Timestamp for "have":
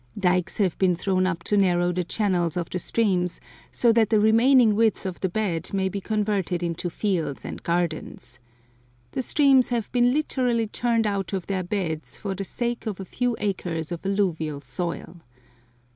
0.57-0.75, 9.69-9.91